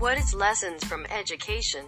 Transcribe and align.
What 0.00 0.16
is 0.16 0.32
lessons 0.32 0.82
from 0.82 1.04
education? 1.10 1.84